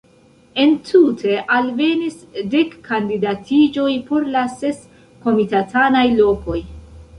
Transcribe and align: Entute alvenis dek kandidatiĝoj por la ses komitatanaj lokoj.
Entute 0.61 1.35
alvenis 1.57 2.15
dek 2.55 2.73
kandidatiĝoj 2.89 3.93
por 4.09 4.27
la 4.39 4.45
ses 4.57 4.83
komitatanaj 5.29 6.05
lokoj. 6.19 6.61